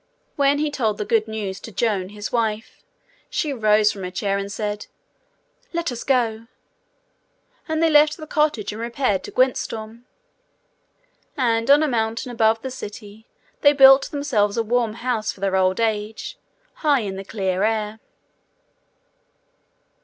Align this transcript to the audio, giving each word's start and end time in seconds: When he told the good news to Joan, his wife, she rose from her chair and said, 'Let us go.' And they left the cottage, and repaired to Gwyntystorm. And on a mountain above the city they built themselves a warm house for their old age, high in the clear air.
When 0.35 0.57
he 0.57 0.71
told 0.71 0.97
the 0.97 1.05
good 1.05 1.27
news 1.27 1.59
to 1.59 1.71
Joan, 1.71 2.09
his 2.09 2.31
wife, 2.31 2.81
she 3.29 3.53
rose 3.53 3.91
from 3.91 4.01
her 4.03 4.09
chair 4.09 4.39
and 4.39 4.51
said, 4.51 4.87
'Let 5.73 5.91
us 5.91 6.03
go.' 6.03 6.47
And 7.69 7.83
they 7.83 7.89
left 7.91 8.17
the 8.17 8.25
cottage, 8.25 8.71
and 8.73 8.81
repaired 8.81 9.21
to 9.25 9.31
Gwyntystorm. 9.31 10.05
And 11.37 11.69
on 11.69 11.83
a 11.83 11.87
mountain 11.87 12.31
above 12.31 12.63
the 12.63 12.71
city 12.71 13.27
they 13.61 13.73
built 13.73 14.09
themselves 14.09 14.57
a 14.57 14.63
warm 14.63 14.93
house 14.95 15.31
for 15.31 15.39
their 15.39 15.55
old 15.55 15.79
age, 15.79 16.35
high 16.81 17.01
in 17.01 17.15
the 17.15 17.23
clear 17.23 17.61
air. 17.61 17.99